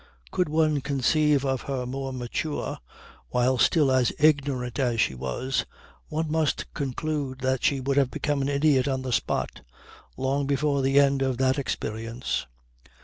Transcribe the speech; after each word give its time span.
Could 0.31 0.49
one 0.49 0.81
conceive 0.81 1.45
of 1.45 1.61
her 1.61 1.85
more 1.85 2.11
mature, 2.11 2.79
while 3.29 3.59
still 3.59 3.91
as 3.91 4.11
ignorant 4.17 4.79
as 4.79 4.99
she 4.99 5.13
was, 5.13 5.67
one 6.07 6.31
must 6.31 6.73
conclude 6.73 7.41
that 7.41 7.63
she 7.63 7.79
would 7.79 7.97
have 7.97 8.09
become 8.09 8.41
an 8.41 8.49
idiot 8.49 8.87
on 8.87 9.03
the 9.03 9.13
spot 9.13 9.61
long 10.17 10.47
before 10.47 10.81
the 10.81 10.99
end 10.99 11.21
of 11.21 11.37
that 11.37 11.59
experience. 11.59 12.47